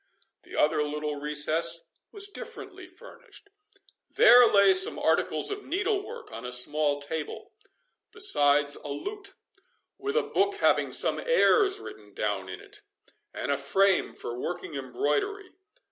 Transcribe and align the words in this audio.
The 0.41 0.55
other 0.55 0.81
little 0.83 1.17
recess 1.19 1.83
was 2.11 2.27
differently 2.27 2.87
furnished. 2.87 3.51
There 4.09 4.47
lay 4.47 4.73
some 4.73 4.97
articles 4.97 5.51
of 5.51 5.63
needle 5.63 6.03
work 6.03 6.31
on 6.31 6.43
a 6.43 6.51
small 6.51 6.99
table, 6.99 7.51
besides 8.11 8.75
a 8.77 8.87
lute, 8.87 9.35
with 9.99 10.15
a 10.17 10.23
book 10.23 10.55
having 10.55 10.91
some 10.91 11.19
airs 11.19 11.77
written 11.77 12.15
down 12.15 12.49
in 12.49 12.59
it, 12.61 12.81
and 13.31 13.51
a 13.51 13.57
frame 13.59 14.15
for 14.15 14.39
working 14.39 14.73
embroidery. 14.73 15.51